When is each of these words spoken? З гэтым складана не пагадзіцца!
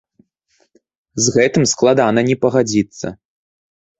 З 1.25 1.33
гэтым 1.35 1.63
складана 1.73 2.21
не 2.31 2.37
пагадзіцца! 2.45 3.07